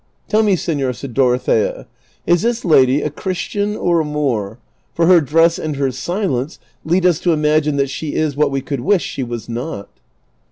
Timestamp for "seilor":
0.55-0.95